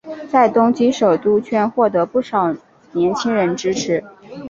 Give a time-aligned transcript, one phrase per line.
[0.31, 2.55] 在东京首都圈获得不少
[2.91, 4.03] 年轻人支持。